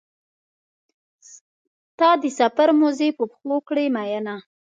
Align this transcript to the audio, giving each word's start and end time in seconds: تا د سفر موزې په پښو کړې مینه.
تا 1.99 2.09
د 2.21 2.23
سفر 2.39 2.69
موزې 2.79 3.09
په 3.17 3.23
پښو 3.31 3.55
کړې 3.67 3.85
مینه. 3.95 4.35